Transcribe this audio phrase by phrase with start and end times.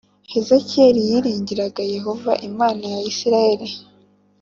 [0.33, 3.67] Hezekiya yiringiraga Yehova Imana ya Isirayeli